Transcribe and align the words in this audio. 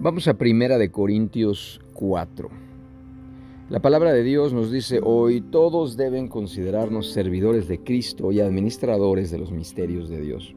Vamos 0.00 0.28
a 0.28 0.34
Primera 0.34 0.78
de 0.78 0.92
Corintios 0.92 1.80
4. 1.94 2.48
La 3.68 3.80
palabra 3.80 4.12
de 4.12 4.22
Dios 4.22 4.52
nos 4.52 4.70
dice 4.70 5.00
hoy, 5.02 5.40
todos 5.40 5.96
deben 5.96 6.28
considerarnos 6.28 7.10
servidores 7.10 7.66
de 7.66 7.82
Cristo 7.82 8.30
y 8.30 8.38
administradores 8.38 9.32
de 9.32 9.38
los 9.38 9.50
misterios 9.50 10.08
de 10.08 10.20
Dios. 10.20 10.54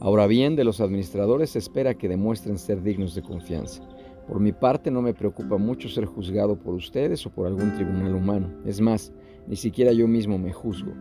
Ahora 0.00 0.26
bien, 0.26 0.54
de 0.54 0.64
los 0.64 0.82
administradores 0.82 1.48
se 1.48 1.60
espera 1.60 1.94
que 1.94 2.10
demuestren 2.10 2.58
ser 2.58 2.82
dignos 2.82 3.14
de 3.14 3.22
confianza. 3.22 3.82
Por 4.28 4.38
mi 4.38 4.52
parte 4.52 4.90
no 4.90 5.00
me 5.00 5.14
preocupa 5.14 5.56
mucho 5.56 5.88
ser 5.88 6.04
juzgado 6.04 6.56
por 6.56 6.74
ustedes 6.74 7.24
o 7.24 7.30
por 7.30 7.46
algún 7.46 7.74
tribunal 7.76 8.14
humano. 8.14 8.50
Es 8.66 8.82
más, 8.82 9.14
ni 9.46 9.56
siquiera 9.56 9.92
yo 9.92 10.06
mismo 10.06 10.36
me 10.36 10.52
juzgo. 10.52 10.92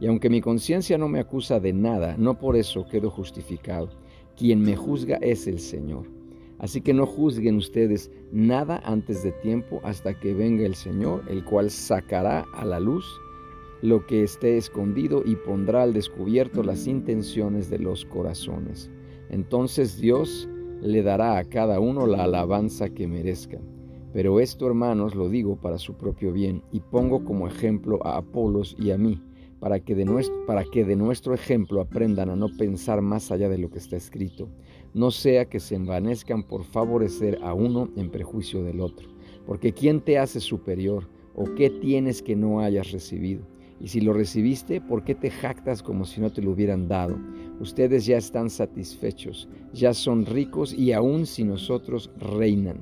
Y 0.00 0.08
aunque 0.08 0.30
mi 0.30 0.40
conciencia 0.40 0.98
no 0.98 1.08
me 1.08 1.20
acusa 1.20 1.60
de 1.60 1.74
nada, 1.74 2.16
no 2.18 2.40
por 2.40 2.56
eso 2.56 2.88
quedo 2.88 3.08
justificado. 3.08 3.88
Quien 4.36 4.62
me 4.62 4.74
juzga 4.74 5.18
es 5.18 5.46
el 5.46 5.60
Señor. 5.60 6.19
Así 6.60 6.82
que 6.82 6.92
no 6.92 7.06
juzguen 7.06 7.56
ustedes 7.56 8.10
nada 8.30 8.80
antes 8.84 9.22
de 9.22 9.32
tiempo 9.32 9.80
hasta 9.82 10.18
que 10.18 10.34
venga 10.34 10.66
el 10.66 10.74
Señor, 10.74 11.24
el 11.28 11.42
cual 11.42 11.70
sacará 11.70 12.44
a 12.54 12.64
la 12.64 12.78
luz 12.78 13.06
lo 13.82 14.06
que 14.06 14.22
esté 14.22 14.58
escondido 14.58 15.22
y 15.24 15.36
pondrá 15.36 15.82
al 15.82 15.94
descubierto 15.94 16.62
las 16.62 16.86
intenciones 16.86 17.70
de 17.70 17.78
los 17.78 18.04
corazones. 18.04 18.90
Entonces 19.30 19.98
Dios 19.98 20.48
le 20.82 21.02
dará 21.02 21.38
a 21.38 21.44
cada 21.44 21.80
uno 21.80 22.06
la 22.06 22.24
alabanza 22.24 22.90
que 22.90 23.08
merezca. 23.08 23.58
Pero 24.12 24.40
esto, 24.40 24.66
hermanos, 24.66 25.14
lo 25.14 25.30
digo 25.30 25.56
para 25.56 25.78
su 25.78 25.94
propio 25.94 26.32
bien, 26.32 26.62
y 26.72 26.80
pongo 26.80 27.24
como 27.24 27.46
ejemplo 27.46 28.04
a 28.04 28.16
Apolos 28.16 28.76
y 28.78 28.90
a 28.90 28.98
mí, 28.98 29.22
para 29.60 29.80
que, 29.80 29.94
de 29.94 30.04
nuestro, 30.04 30.46
para 30.46 30.64
que 30.64 30.84
de 30.84 30.96
nuestro 30.96 31.34
ejemplo 31.34 31.80
aprendan 31.80 32.30
a 32.30 32.36
no 32.36 32.48
pensar 32.56 33.02
más 33.02 33.30
allá 33.30 33.48
de 33.48 33.58
lo 33.58 33.70
que 33.70 33.78
está 33.78 33.96
escrito, 33.96 34.48
no 34.94 35.10
sea 35.10 35.44
que 35.44 35.60
se 35.60 35.76
envanezcan 35.76 36.42
por 36.42 36.64
favorecer 36.64 37.38
a 37.42 37.54
uno 37.54 37.90
en 37.96 38.10
prejuicio 38.10 38.64
del 38.64 38.80
otro. 38.80 39.08
Porque 39.46 39.72
¿quién 39.72 40.00
te 40.00 40.18
hace 40.18 40.40
superior? 40.40 41.08
¿O 41.34 41.44
qué 41.54 41.70
tienes 41.70 42.22
que 42.22 42.34
no 42.34 42.60
hayas 42.60 42.90
recibido? 42.90 43.42
Y 43.80 43.88
si 43.88 44.00
lo 44.00 44.12
recibiste, 44.12 44.80
¿por 44.80 45.04
qué 45.04 45.14
te 45.14 45.30
jactas 45.30 45.82
como 45.82 46.04
si 46.04 46.20
no 46.20 46.30
te 46.30 46.42
lo 46.42 46.50
hubieran 46.50 46.86
dado? 46.86 47.18
Ustedes 47.60 48.04
ya 48.04 48.18
están 48.18 48.50
satisfechos, 48.50 49.48
ya 49.72 49.94
son 49.94 50.26
ricos 50.26 50.74
y 50.74 50.92
aún 50.92 51.24
si 51.24 51.44
nosotros 51.44 52.10
reinan. 52.18 52.80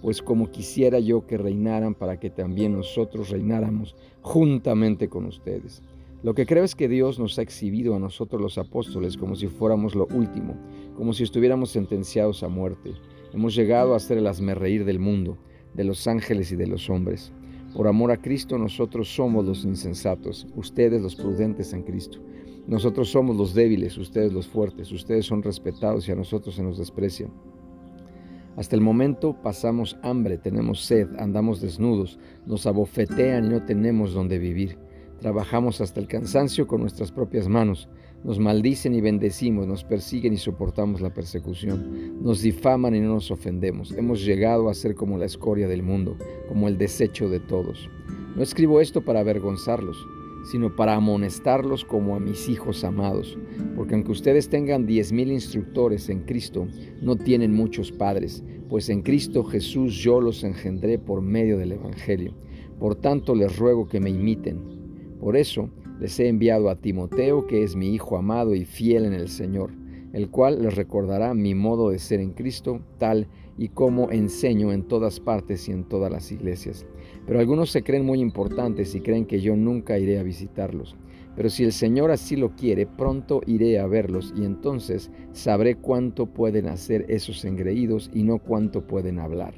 Pues 0.00 0.20
como 0.20 0.50
quisiera 0.50 0.98
yo 0.98 1.26
que 1.28 1.38
reinaran 1.38 1.94
para 1.94 2.18
que 2.18 2.28
también 2.28 2.72
nosotros 2.72 3.30
reináramos 3.30 3.94
juntamente 4.20 5.08
con 5.08 5.26
ustedes. 5.26 5.80
Lo 6.22 6.34
que 6.34 6.46
creo 6.46 6.62
es 6.62 6.76
que 6.76 6.86
Dios 6.86 7.18
nos 7.18 7.36
ha 7.38 7.42
exhibido 7.42 7.96
a 7.96 7.98
nosotros 7.98 8.40
los 8.40 8.56
apóstoles 8.56 9.16
como 9.16 9.34
si 9.34 9.48
fuéramos 9.48 9.96
lo 9.96 10.06
último, 10.06 10.54
como 10.96 11.12
si 11.12 11.24
estuviéramos 11.24 11.70
sentenciados 11.70 12.44
a 12.44 12.48
muerte. 12.48 12.92
Hemos 13.32 13.56
llegado 13.56 13.96
a 13.96 13.98
ser 13.98 14.18
el 14.18 14.28
asmerreír 14.28 14.84
del 14.84 15.00
mundo, 15.00 15.36
de 15.74 15.82
los 15.82 16.06
ángeles 16.06 16.52
y 16.52 16.56
de 16.56 16.68
los 16.68 16.88
hombres. 16.88 17.32
Por 17.74 17.88
amor 17.88 18.12
a 18.12 18.18
Cristo 18.18 18.56
nosotros 18.56 19.12
somos 19.12 19.44
los 19.44 19.64
insensatos, 19.64 20.46
ustedes 20.54 21.02
los 21.02 21.16
prudentes 21.16 21.72
en 21.72 21.82
Cristo. 21.82 22.20
Nosotros 22.68 23.08
somos 23.10 23.36
los 23.36 23.52
débiles, 23.52 23.98
ustedes 23.98 24.32
los 24.32 24.46
fuertes, 24.46 24.92
ustedes 24.92 25.26
son 25.26 25.42
respetados 25.42 26.08
y 26.08 26.12
a 26.12 26.14
nosotros 26.14 26.54
se 26.54 26.62
nos 26.62 26.78
desprecia. 26.78 27.28
Hasta 28.56 28.76
el 28.76 28.82
momento 28.82 29.34
pasamos 29.42 29.98
hambre, 30.02 30.38
tenemos 30.38 30.82
sed, 30.82 31.08
andamos 31.18 31.60
desnudos, 31.60 32.20
nos 32.46 32.64
abofetean 32.66 33.46
y 33.46 33.48
no 33.48 33.64
tenemos 33.64 34.14
donde 34.14 34.38
vivir. 34.38 34.78
Trabajamos 35.22 35.80
hasta 35.80 36.00
el 36.00 36.08
cansancio 36.08 36.66
con 36.66 36.80
nuestras 36.80 37.12
propias 37.12 37.46
manos. 37.46 37.88
Nos 38.24 38.40
maldicen 38.40 38.92
y 38.92 39.00
bendecimos, 39.00 39.68
nos 39.68 39.84
persiguen 39.84 40.32
y 40.32 40.36
soportamos 40.36 41.00
la 41.00 41.14
persecución. 41.14 42.20
Nos 42.20 42.42
difaman 42.42 42.96
y 42.96 43.00
no 43.00 43.14
nos 43.14 43.30
ofendemos. 43.30 43.92
Hemos 43.92 44.24
llegado 44.24 44.68
a 44.68 44.74
ser 44.74 44.96
como 44.96 45.18
la 45.18 45.26
escoria 45.26 45.68
del 45.68 45.84
mundo, 45.84 46.16
como 46.48 46.66
el 46.66 46.76
desecho 46.76 47.28
de 47.28 47.38
todos. 47.38 47.88
No 48.34 48.42
escribo 48.42 48.80
esto 48.80 49.04
para 49.04 49.20
avergonzarlos, 49.20 49.96
sino 50.50 50.74
para 50.74 50.96
amonestarlos 50.96 51.84
como 51.84 52.16
a 52.16 52.20
mis 52.20 52.48
hijos 52.48 52.82
amados. 52.82 53.38
Porque 53.76 53.94
aunque 53.94 54.10
ustedes 54.10 54.48
tengan 54.48 54.86
diez 54.86 55.12
mil 55.12 55.30
instructores 55.30 56.08
en 56.08 56.24
Cristo, 56.24 56.66
no 57.00 57.14
tienen 57.14 57.54
muchos 57.54 57.92
padres, 57.92 58.42
pues 58.68 58.88
en 58.88 59.02
Cristo 59.02 59.44
Jesús 59.44 59.94
yo 59.94 60.20
los 60.20 60.42
engendré 60.42 60.98
por 60.98 61.22
medio 61.22 61.58
del 61.58 61.70
Evangelio. 61.70 62.34
Por 62.80 62.96
tanto 62.96 63.36
les 63.36 63.56
ruego 63.56 63.86
que 63.86 64.00
me 64.00 64.10
imiten 64.10 64.81
por 65.22 65.36
eso 65.36 65.70
les 66.00 66.18
he 66.18 66.26
enviado 66.26 66.68
a 66.68 66.74
Timoteo, 66.74 67.46
que 67.46 67.62
es 67.62 67.76
mi 67.76 67.94
hijo 67.94 68.16
amado 68.16 68.56
y 68.56 68.64
fiel 68.64 69.04
en 69.04 69.12
el 69.12 69.28
Señor, 69.28 69.70
el 70.12 70.28
cual 70.30 70.60
les 70.60 70.74
recordará 70.74 71.32
mi 71.32 71.54
modo 71.54 71.90
de 71.90 72.00
ser 72.00 72.18
en 72.18 72.32
Cristo, 72.32 72.80
tal 72.98 73.28
y 73.56 73.68
como 73.68 74.10
enseño 74.10 74.72
en 74.72 74.82
todas 74.82 75.20
partes 75.20 75.68
y 75.68 75.72
en 75.72 75.84
todas 75.84 76.10
las 76.10 76.32
iglesias. 76.32 76.84
Pero 77.24 77.38
algunos 77.38 77.70
se 77.70 77.84
creen 77.84 78.04
muy 78.04 78.18
importantes 78.18 78.96
y 78.96 79.00
creen 79.00 79.24
que 79.24 79.40
yo 79.40 79.54
nunca 79.54 79.96
iré 79.96 80.18
a 80.18 80.24
visitarlos. 80.24 80.96
Pero 81.36 81.50
si 81.50 81.62
el 81.62 81.72
Señor 81.72 82.10
así 82.10 82.34
lo 82.34 82.56
quiere, 82.56 82.84
pronto 82.86 83.42
iré 83.46 83.78
a 83.78 83.86
verlos 83.86 84.34
y 84.36 84.44
entonces 84.44 85.08
sabré 85.30 85.76
cuánto 85.76 86.26
pueden 86.26 86.66
hacer 86.66 87.06
esos 87.08 87.44
engreídos 87.44 88.10
y 88.12 88.24
no 88.24 88.40
cuánto 88.40 88.88
pueden 88.88 89.20
hablar. 89.20 89.54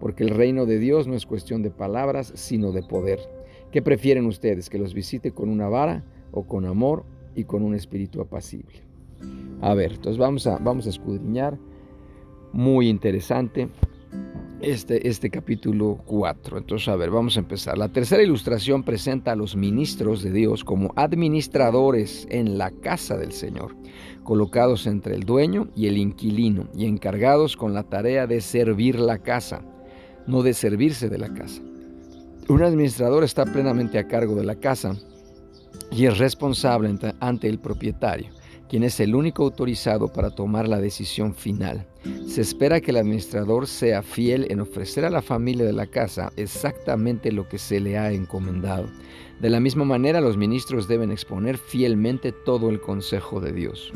Porque 0.00 0.24
el 0.24 0.30
reino 0.30 0.66
de 0.66 0.80
Dios 0.80 1.06
no 1.06 1.14
es 1.14 1.24
cuestión 1.24 1.62
de 1.62 1.70
palabras, 1.70 2.32
sino 2.34 2.72
de 2.72 2.82
poder. 2.82 3.20
¿Qué 3.74 3.82
prefieren 3.82 4.26
ustedes? 4.26 4.70
¿Que 4.70 4.78
los 4.78 4.94
visite 4.94 5.32
con 5.32 5.48
una 5.48 5.68
vara 5.68 6.04
o 6.30 6.46
con 6.46 6.64
amor 6.64 7.04
y 7.34 7.42
con 7.42 7.64
un 7.64 7.74
espíritu 7.74 8.20
apacible? 8.20 8.84
A 9.60 9.74
ver, 9.74 9.94
entonces 9.94 10.16
vamos 10.16 10.46
a, 10.46 10.58
vamos 10.58 10.86
a 10.86 10.90
escudriñar. 10.90 11.58
Muy 12.52 12.88
interesante 12.88 13.68
este, 14.60 15.08
este 15.08 15.28
capítulo 15.28 15.98
4. 16.06 16.58
Entonces, 16.58 16.86
a 16.86 16.94
ver, 16.94 17.10
vamos 17.10 17.36
a 17.36 17.40
empezar. 17.40 17.76
La 17.76 17.88
tercera 17.88 18.22
ilustración 18.22 18.84
presenta 18.84 19.32
a 19.32 19.36
los 19.36 19.56
ministros 19.56 20.22
de 20.22 20.30
Dios 20.30 20.62
como 20.62 20.92
administradores 20.94 22.28
en 22.30 22.58
la 22.58 22.70
casa 22.70 23.16
del 23.16 23.32
Señor, 23.32 23.74
colocados 24.22 24.86
entre 24.86 25.16
el 25.16 25.24
dueño 25.24 25.66
y 25.74 25.88
el 25.88 25.98
inquilino 25.98 26.68
y 26.76 26.86
encargados 26.86 27.56
con 27.56 27.74
la 27.74 27.82
tarea 27.82 28.28
de 28.28 28.40
servir 28.40 29.00
la 29.00 29.18
casa, 29.18 29.64
no 30.28 30.44
de 30.44 30.54
servirse 30.54 31.08
de 31.08 31.18
la 31.18 31.34
casa. 31.34 31.60
Un 32.48 32.62
administrador 32.62 33.24
está 33.24 33.46
plenamente 33.46 33.98
a 33.98 34.06
cargo 34.06 34.34
de 34.34 34.44
la 34.44 34.56
casa 34.56 34.94
y 35.90 36.04
es 36.04 36.18
responsable 36.18 36.94
ante 37.20 37.48
el 37.48 37.58
propietario, 37.58 38.28
quien 38.68 38.82
es 38.82 39.00
el 39.00 39.14
único 39.14 39.44
autorizado 39.44 40.08
para 40.08 40.30
tomar 40.30 40.68
la 40.68 40.80
decisión 40.80 41.34
final. 41.34 41.86
Se 42.26 42.40
espera 42.40 42.80
que 42.80 42.90
el 42.90 42.98
administrador 42.98 43.66
sea 43.66 44.02
fiel 44.02 44.46
en 44.50 44.60
ofrecer 44.60 45.04
a 45.04 45.10
la 45.10 45.22
familia 45.22 45.64
de 45.64 45.72
la 45.72 45.86
casa 45.86 46.32
exactamente 46.36 47.32
lo 47.32 47.48
que 47.48 47.58
se 47.58 47.80
le 47.80 47.96
ha 47.98 48.12
encomendado. 48.12 48.88
De 49.40 49.50
la 49.50 49.60
misma 49.60 49.84
manera, 49.84 50.20
los 50.20 50.36
ministros 50.36 50.86
deben 50.86 51.10
exponer 51.10 51.58
fielmente 51.58 52.32
todo 52.32 52.70
el 52.70 52.80
consejo 52.80 53.40
de 53.40 53.52
Dios. 53.52 53.92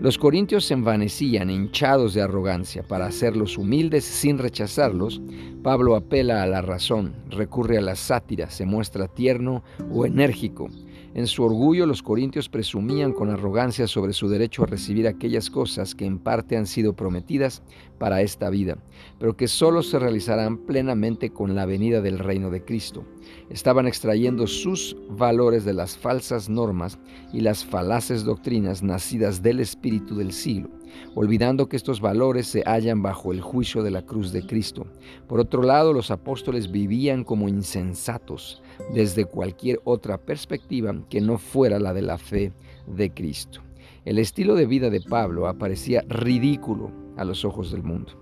Los 0.00 0.18
corintios 0.18 0.66
se 0.66 0.74
envanecían, 0.74 1.50
hinchados 1.50 2.14
de 2.14 2.22
arrogancia, 2.22 2.82
para 2.82 3.06
hacerlos 3.06 3.56
humildes 3.56 4.04
sin 4.04 4.38
rechazarlos. 4.38 5.20
Pablo 5.62 5.96
apela 5.96 6.42
a 6.42 6.46
la 6.46 6.60
razón, 6.60 7.14
recurre 7.30 7.78
a 7.78 7.80
la 7.80 7.96
sátira, 7.96 8.50
se 8.50 8.66
muestra 8.66 9.08
tierno 9.08 9.64
o 9.90 10.04
enérgico, 10.04 10.68
en 11.16 11.26
su 11.26 11.42
orgullo 11.42 11.86
los 11.86 12.02
corintios 12.02 12.50
presumían 12.50 13.14
con 13.14 13.30
arrogancia 13.30 13.86
sobre 13.86 14.12
su 14.12 14.28
derecho 14.28 14.62
a 14.62 14.66
recibir 14.66 15.08
aquellas 15.08 15.48
cosas 15.48 15.94
que 15.94 16.04
en 16.04 16.18
parte 16.18 16.58
han 16.58 16.66
sido 16.66 16.92
prometidas 16.92 17.62
para 17.98 18.22
esta 18.22 18.50
vida, 18.50 18.78
pero 19.18 19.36
que 19.36 19.48
solo 19.48 19.82
se 19.82 19.98
realizarán 19.98 20.58
plenamente 20.58 21.30
con 21.30 21.54
la 21.54 21.66
venida 21.66 22.00
del 22.00 22.18
reino 22.18 22.50
de 22.50 22.64
Cristo. 22.64 23.04
Estaban 23.50 23.86
extrayendo 23.86 24.46
sus 24.46 24.96
valores 25.10 25.64
de 25.64 25.74
las 25.74 25.96
falsas 25.96 26.48
normas 26.48 26.98
y 27.32 27.40
las 27.40 27.64
falaces 27.64 28.24
doctrinas 28.24 28.82
nacidas 28.82 29.42
del 29.42 29.60
espíritu 29.60 30.16
del 30.16 30.32
siglo 30.32 30.70
olvidando 31.14 31.68
que 31.68 31.76
estos 31.76 32.00
valores 32.00 32.46
se 32.46 32.62
hallan 32.62 33.02
bajo 33.02 33.32
el 33.32 33.40
juicio 33.40 33.82
de 33.82 33.90
la 33.90 34.02
cruz 34.02 34.32
de 34.32 34.46
Cristo. 34.46 34.86
Por 35.26 35.40
otro 35.40 35.62
lado, 35.62 35.92
los 35.92 36.10
apóstoles 36.10 36.70
vivían 36.70 37.24
como 37.24 37.48
insensatos 37.48 38.62
desde 38.92 39.24
cualquier 39.24 39.80
otra 39.84 40.18
perspectiva 40.18 40.94
que 41.08 41.20
no 41.20 41.38
fuera 41.38 41.78
la 41.78 41.92
de 41.92 42.02
la 42.02 42.18
fe 42.18 42.52
de 42.86 43.10
Cristo. 43.10 43.65
El 44.06 44.20
estilo 44.20 44.54
de 44.54 44.66
vida 44.66 44.88
de 44.88 45.00
Pablo 45.00 45.48
aparecía 45.48 46.04
ridículo 46.08 46.92
a 47.16 47.24
los 47.24 47.44
ojos 47.44 47.72
del 47.72 47.82
mundo. 47.82 48.12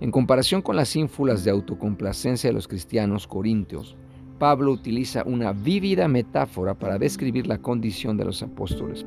En 0.00 0.10
comparación 0.10 0.62
con 0.62 0.74
las 0.74 0.96
ínfulas 0.96 1.44
de 1.44 1.52
autocomplacencia 1.52 2.50
de 2.50 2.54
los 2.54 2.66
cristianos 2.66 3.28
corintios, 3.28 3.96
Pablo 4.40 4.72
utiliza 4.72 5.22
una 5.24 5.52
vívida 5.52 6.08
metáfora 6.08 6.76
para 6.76 6.98
describir 6.98 7.46
la 7.46 7.62
condición 7.62 8.16
de 8.16 8.24
los 8.24 8.42
apóstoles. 8.42 9.06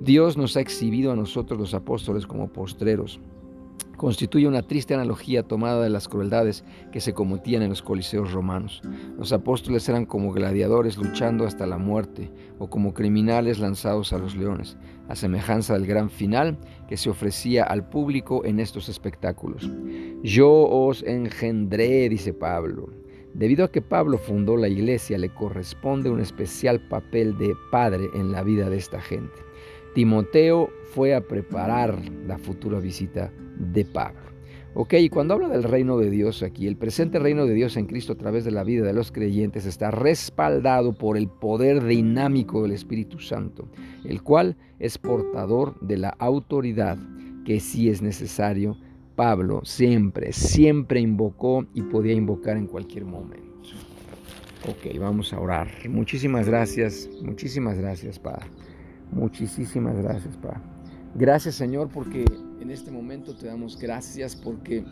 Dios 0.00 0.36
nos 0.36 0.56
ha 0.56 0.60
exhibido 0.60 1.12
a 1.12 1.16
nosotros 1.16 1.60
los 1.60 1.74
apóstoles 1.74 2.26
como 2.26 2.52
postreros, 2.52 3.20
constituye 3.98 4.46
una 4.46 4.62
triste 4.62 4.94
analogía 4.94 5.42
tomada 5.42 5.82
de 5.82 5.90
las 5.90 6.08
crueldades 6.08 6.64
que 6.90 7.00
se 7.00 7.12
cometían 7.12 7.62
en 7.62 7.68
los 7.68 7.82
coliseos 7.82 8.32
romanos. 8.32 8.80
Los 9.18 9.32
apóstoles 9.32 9.86
eran 9.88 10.06
como 10.06 10.32
gladiadores 10.32 10.96
luchando 10.96 11.44
hasta 11.44 11.66
la 11.66 11.76
muerte 11.76 12.30
o 12.58 12.70
como 12.70 12.94
criminales 12.94 13.58
lanzados 13.58 14.14
a 14.14 14.18
los 14.18 14.36
leones, 14.36 14.78
a 15.08 15.16
semejanza 15.16 15.74
del 15.74 15.86
gran 15.86 16.08
final 16.08 16.56
que 16.88 16.96
se 16.96 17.10
ofrecía 17.10 17.64
al 17.64 17.86
público 17.88 18.44
en 18.44 18.60
estos 18.60 18.88
espectáculos. 18.88 19.70
Yo 20.22 20.50
os 20.50 21.02
engendré, 21.02 22.08
dice 22.08 22.32
Pablo. 22.32 22.88
Debido 23.34 23.64
a 23.64 23.70
que 23.70 23.82
Pablo 23.82 24.16
fundó 24.16 24.56
la 24.56 24.68
iglesia, 24.68 25.18
le 25.18 25.28
corresponde 25.28 26.08
un 26.08 26.20
especial 26.20 26.80
papel 26.88 27.36
de 27.36 27.54
padre 27.70 28.08
en 28.14 28.32
la 28.32 28.42
vida 28.42 28.70
de 28.70 28.78
esta 28.78 29.00
gente. 29.00 29.48
Timoteo 29.94 30.70
fue 30.94 31.14
a 31.14 31.20
preparar 31.20 32.00
la 32.26 32.38
futura 32.38 32.78
visita 32.78 33.32
de 33.58 33.84
Pablo. 33.84 34.28
Ok, 34.74 34.94
y 34.94 35.08
cuando 35.08 35.34
habla 35.34 35.48
del 35.48 35.64
reino 35.64 35.98
de 35.98 36.10
Dios 36.10 36.42
aquí, 36.42 36.66
el 36.66 36.76
presente 36.76 37.18
reino 37.18 37.46
de 37.46 37.54
Dios 37.54 37.76
en 37.76 37.86
Cristo 37.86 38.12
a 38.12 38.16
través 38.16 38.44
de 38.44 38.50
la 38.50 38.64
vida 38.64 38.86
de 38.86 38.92
los 38.92 39.10
creyentes 39.10 39.66
está 39.66 39.90
respaldado 39.90 40.92
por 40.92 41.16
el 41.16 41.28
poder 41.28 41.84
dinámico 41.84 42.62
del 42.62 42.72
Espíritu 42.72 43.18
Santo, 43.18 43.68
el 44.04 44.22
cual 44.22 44.56
es 44.78 44.98
portador 44.98 45.80
de 45.80 45.96
la 45.96 46.10
autoridad 46.10 46.98
que 47.44 47.60
si 47.60 47.88
es 47.88 48.02
necesario, 48.02 48.76
Pablo 49.16 49.62
siempre, 49.64 50.32
siempre 50.32 51.00
invocó 51.00 51.66
y 51.74 51.82
podía 51.82 52.12
invocar 52.12 52.56
en 52.56 52.66
cualquier 52.66 53.04
momento. 53.04 53.48
Ok, 54.68 54.96
vamos 55.00 55.32
a 55.32 55.40
orar. 55.40 55.68
Muchísimas 55.88 56.46
gracias, 56.46 57.08
muchísimas 57.22 57.78
gracias, 57.78 58.18
Padre. 58.18 58.46
Muchísimas 59.12 59.96
gracias, 59.96 60.36
Padre. 60.36 60.60
Gracias, 61.14 61.54
Señor, 61.54 61.88
porque 61.88 62.24
en 62.60 62.70
este 62.70 62.90
momento 62.90 63.34
te 63.34 63.46
damos 63.46 63.78
gracias 63.78 64.36
porque 64.36 64.84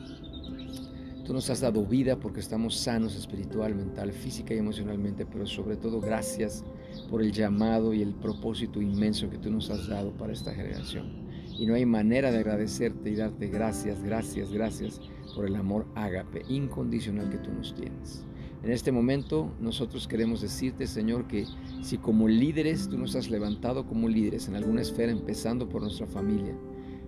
tú 1.24 1.32
nos 1.32 1.50
has 1.50 1.60
dado 1.60 1.84
vida, 1.84 2.16
porque 2.16 2.40
estamos 2.40 2.76
sanos 2.76 3.16
espiritual, 3.16 3.74
mental, 3.74 4.12
física 4.12 4.54
y 4.54 4.58
emocionalmente, 4.58 5.26
pero 5.26 5.46
sobre 5.46 5.76
todo 5.76 6.00
gracias 6.00 6.64
por 7.10 7.22
el 7.22 7.32
llamado 7.32 7.92
y 7.92 8.02
el 8.02 8.14
propósito 8.14 8.80
inmenso 8.80 9.28
que 9.28 9.38
tú 9.38 9.50
nos 9.50 9.70
has 9.70 9.88
dado 9.88 10.12
para 10.12 10.32
esta 10.32 10.54
generación. 10.54 11.26
Y 11.58 11.66
no 11.66 11.74
hay 11.74 11.86
manera 11.86 12.30
de 12.30 12.38
agradecerte 12.38 13.10
y 13.10 13.16
darte 13.16 13.48
gracias, 13.48 14.02
gracias, 14.02 14.52
gracias 14.52 15.00
por 15.34 15.46
el 15.46 15.56
amor 15.56 15.86
ágape 15.94 16.42
incondicional 16.48 17.30
que 17.30 17.38
tú 17.38 17.52
nos 17.52 17.74
tienes. 17.74 18.24
En 18.62 18.72
este 18.72 18.90
momento 18.90 19.52
nosotros 19.60 20.08
queremos 20.08 20.40
decirte, 20.40 20.86
Señor, 20.86 21.28
que 21.28 21.46
si 21.82 21.98
como 21.98 22.26
líderes 22.26 22.88
tú 22.88 22.98
nos 22.98 23.14
has 23.14 23.30
levantado 23.30 23.86
como 23.86 24.08
líderes 24.08 24.48
en 24.48 24.56
alguna 24.56 24.80
esfera, 24.80 25.12
empezando 25.12 25.68
por 25.68 25.82
nuestra 25.82 26.06
familia, 26.06 26.54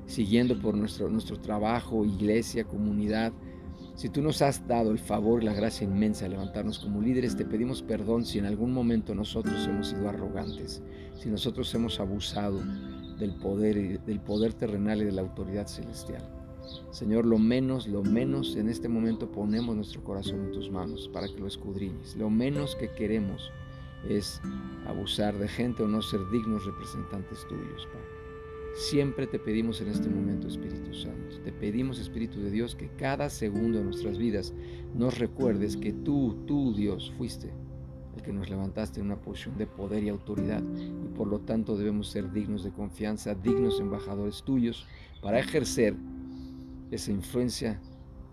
siguiendo 0.06 0.58
por 0.58 0.76
nuestro, 0.76 1.08
nuestro 1.08 1.38
trabajo, 1.38 2.04
iglesia, 2.04 2.64
comunidad. 2.64 3.32
Si 3.94 4.08
tú 4.08 4.22
nos 4.22 4.42
has 4.42 4.66
dado 4.66 4.90
el 4.90 4.98
favor 4.98 5.42
la 5.42 5.52
gracia 5.52 5.84
inmensa 5.84 6.24
de 6.24 6.30
levantarnos 6.30 6.78
como 6.78 7.00
líderes, 7.00 7.36
te 7.36 7.44
pedimos 7.44 7.82
perdón 7.82 8.24
si 8.24 8.38
en 8.38 8.46
algún 8.46 8.72
momento 8.72 9.14
nosotros 9.14 9.66
hemos 9.66 9.88
sido 9.88 10.08
arrogantes, 10.08 10.82
si 11.16 11.28
nosotros 11.28 11.74
hemos 11.74 11.98
abusado 11.98 12.60
del 13.18 13.34
poder, 13.34 14.00
del 14.04 14.20
poder 14.20 14.54
terrenal 14.54 15.02
y 15.02 15.04
de 15.04 15.12
la 15.12 15.22
autoridad 15.22 15.66
celestial. 15.66 16.22
Señor, 16.90 17.26
lo 17.26 17.38
menos, 17.38 17.86
lo 17.86 18.02
menos 18.02 18.56
en 18.56 18.68
este 18.68 18.88
momento 18.88 19.30
ponemos 19.30 19.76
nuestro 19.76 20.02
corazón 20.02 20.46
en 20.46 20.52
tus 20.52 20.70
manos 20.70 21.08
para 21.12 21.28
que 21.28 21.38
lo 21.38 21.46
escudriñes. 21.46 22.16
Lo 22.16 22.30
menos 22.30 22.74
que 22.76 22.90
queremos 22.90 23.50
es 24.08 24.40
abusar 24.86 25.36
de 25.38 25.48
gente 25.48 25.82
o 25.82 25.88
no 25.88 26.02
ser 26.02 26.20
dignos 26.30 26.64
representantes 26.64 27.46
tuyos, 27.48 27.86
Padre. 27.86 28.18
Siempre 28.74 29.26
te 29.26 29.38
pedimos 29.38 29.80
en 29.80 29.88
este 29.88 30.08
momento, 30.08 30.46
Espíritu 30.46 30.94
Santo, 30.94 31.40
te 31.42 31.52
pedimos, 31.52 31.98
Espíritu 31.98 32.40
de 32.40 32.50
Dios, 32.50 32.76
que 32.76 32.88
cada 32.96 33.28
segundo 33.28 33.78
de 33.78 33.84
nuestras 33.84 34.18
vidas 34.18 34.54
nos 34.94 35.18
recuerdes 35.18 35.76
que 35.76 35.92
tú, 35.92 36.36
tú, 36.46 36.74
Dios, 36.74 37.12
fuiste 37.18 37.50
el 38.16 38.22
que 38.22 38.32
nos 38.32 38.48
levantaste 38.48 39.00
en 39.00 39.06
una 39.06 39.20
posición 39.20 39.58
de 39.58 39.66
poder 39.66 40.04
y 40.04 40.08
autoridad 40.08 40.62
y 41.04 41.08
por 41.16 41.26
lo 41.26 41.40
tanto 41.40 41.76
debemos 41.76 42.08
ser 42.08 42.30
dignos 42.32 42.62
de 42.62 42.70
confianza, 42.70 43.34
dignos 43.34 43.80
embajadores 43.80 44.42
tuyos 44.42 44.86
para 45.22 45.40
ejercer 45.40 45.94
esa 46.90 47.12
influencia 47.12 47.80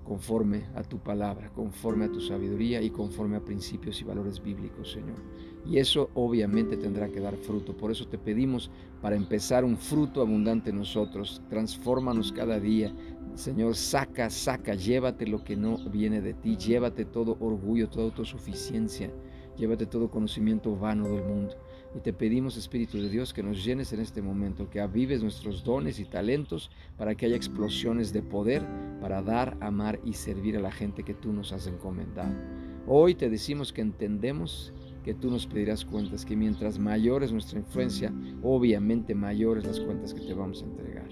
conforme 0.06 0.66
a 0.75 0.84
tu 0.84 1.00
palabra, 1.00 1.50
conforme 1.50 2.06
a 2.06 2.12
tu 2.12 2.22
sabiduría 2.22 2.81
y 2.81 2.92
conforme 2.92 3.38
a 3.38 3.44
principios 3.44 4.00
y 4.00 4.04
valores 4.04 4.42
bíblicos, 4.42 4.92
Señor. 4.92 5.18
Y 5.66 5.80
eso 5.80 6.12
obviamente 6.13 6.78
tendrá 6.78 7.10
que 7.10 7.19
dar 7.19 7.36
fruto. 7.38 7.75
Por 7.75 7.92
eso 7.92 8.07
te 8.07 8.19
pedimos 8.19 8.69
para 9.02 9.16
empezar 9.16 9.66
un 9.66 9.78
fruto 9.78 10.22
abundante 10.22 10.69
en 10.69 10.78
nosotros. 10.78 11.42
Transfórmanos 11.50 12.31
cada 12.31 12.60
día. 12.60 12.94
Señor, 13.34 13.75
saca, 13.75 14.30
saca, 14.30 14.75
llévate 14.75 15.25
lo 15.25 15.44
que 15.44 15.56
no 15.56 15.78
viene 15.90 16.22
de 16.22 16.36
ti. 16.36 16.56
Llévate 16.56 17.04
todo 17.04 17.36
orgullo, 17.40 17.90
toda 17.90 18.06
autosuficiencia. 18.06 19.12
Llévate 19.57 19.88
todo 19.88 20.12
conocimiento 20.12 20.75
vano 20.75 21.07
del 21.10 21.24
mundo. 21.24 21.56
Y 21.95 22.01
te 22.01 22.12
pedimos, 22.12 22.57
Espíritu 22.57 22.97
de 22.97 23.09
Dios, 23.09 23.33
que 23.33 23.42
nos 23.42 23.63
llenes 23.63 23.94
en 23.94 24.01
este 24.01 24.21
momento, 24.21 24.69
que 24.69 24.81
avives 24.81 25.24
nuestros 25.24 25.63
dones 25.63 25.97
y 25.97 26.03
talentos 26.03 26.69
para 26.97 27.15
que 27.15 27.25
haya 27.25 27.38
explosiones 27.38 28.12
de 28.12 28.21
poder 28.21 28.68
para 29.00 29.21
dar, 29.21 29.57
amar 29.62 30.01
y 30.03 30.12
servir 30.12 30.57
a 30.57 30.59
la 30.59 30.71
gente 30.71 31.03
que 31.03 31.13
tú 31.13 31.31
nos 31.31 31.53
has 31.53 31.68
encomendado. 31.68 32.36
Hoy 32.86 33.15
te 33.15 33.30
decimos 33.30 33.71
que 33.71 33.80
entendemos 33.80 34.74
que 35.06 35.13
tú 35.13 35.31
nos 35.31 35.47
pedirás 35.47 35.86
cuentas, 35.86 36.25
que 36.25 36.36
mientras 36.36 36.80
mayor 36.80 37.24
es 37.24 37.31
nuestra 37.31 37.59
influencia, 37.59 38.13
obviamente 38.44 39.15
mayores 39.15 39.65
las 39.65 39.80
cuentas 39.80 40.13
que 40.13 40.21
te 40.21 40.33
vamos 40.33 40.63
a 40.63 40.65
entregar. 40.65 41.07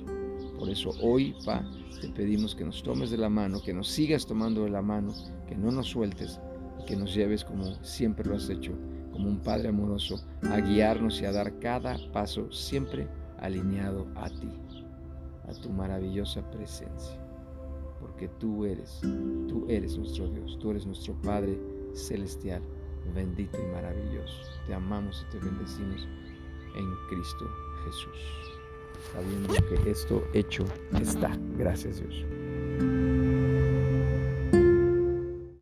Por 0.59 0.69
eso 0.69 0.89
hoy, 1.01 1.33
Pa, 1.45 1.65
te 2.01 2.09
pedimos 2.09 2.55
que 2.55 2.65
nos 2.65 2.83
tomes 2.83 3.09
de 3.09 3.17
la 3.17 3.29
mano, 3.29 3.61
que 3.61 3.73
nos 3.73 3.87
sigas 3.87 4.25
tomando 4.25 4.65
de 4.65 4.71
la 4.71 4.81
mano, 4.81 5.13
que 5.47 5.55
no 5.55 5.71
nos 5.71 5.87
sueltes 5.87 6.41
y 6.81 6.85
que 6.85 6.97
nos 6.97 7.15
lleves 7.15 7.45
como 7.45 7.73
siempre 7.83 8.27
lo 8.27 8.35
has 8.35 8.49
hecho 8.49 8.73
como 9.13 9.29
un 9.29 9.39
Padre 9.39 9.69
amoroso, 9.69 10.19
a 10.49 10.57
guiarnos 10.57 11.21
y 11.21 11.25
a 11.25 11.31
dar 11.31 11.57
cada 11.59 11.97
paso 12.11 12.51
siempre 12.51 13.07
alineado 13.39 14.07
a 14.15 14.29
ti, 14.29 14.49
a 15.47 15.53
tu 15.53 15.69
maravillosa 15.69 16.41
presencia. 16.51 17.17
Porque 18.01 18.27
tú 18.39 18.65
eres, 18.65 18.99
tú 19.47 19.65
eres 19.69 19.97
nuestro 19.97 20.27
Dios, 20.27 20.57
tú 20.59 20.71
eres 20.71 20.85
nuestro 20.85 21.13
Padre 21.21 21.57
celestial, 21.93 22.61
bendito 23.15 23.57
y 23.61 23.73
maravilloso. 23.73 24.35
Te 24.67 24.73
amamos 24.73 25.25
y 25.27 25.31
te 25.31 25.45
bendecimos 25.45 26.07
en 26.75 26.89
Cristo 27.09 27.45
Jesús, 27.85 28.17
sabiendo 29.13 29.53
que 29.69 29.91
esto 29.91 30.23
hecho 30.33 30.65
está. 30.99 31.37
Gracias 31.57 32.01
Dios. 32.01 33.32